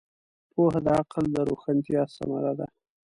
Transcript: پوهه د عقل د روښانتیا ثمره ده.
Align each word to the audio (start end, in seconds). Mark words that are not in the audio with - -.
پوهه 0.51 0.79
د 0.85 0.87
عقل 0.99 1.25
د 1.33 1.35
روښانتیا 1.49 2.01
ثمره 2.15 2.53
ده. 2.59 2.67